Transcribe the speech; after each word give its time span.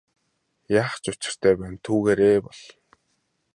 Яах 0.79 0.93
л 1.03 1.09
учиртай 1.11 1.53
байна 1.59 1.77
түүгээрээ 1.85 2.37
бол. 2.47 2.61